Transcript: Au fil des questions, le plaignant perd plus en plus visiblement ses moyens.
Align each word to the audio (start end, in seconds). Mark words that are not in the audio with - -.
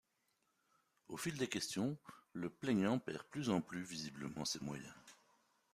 Au 1.09 1.15
fil 1.15 1.37
des 1.37 1.47
questions, 1.47 1.95
le 2.33 2.49
plaignant 2.49 2.97
perd 2.97 3.21
plus 3.29 3.51
en 3.51 3.61
plus 3.61 3.83
visiblement 3.83 4.45
ses 4.45 4.57
moyens. 4.63 4.95